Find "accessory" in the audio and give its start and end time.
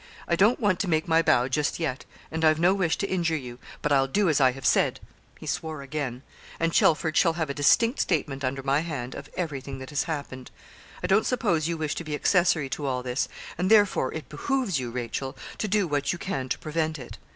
12.15-12.67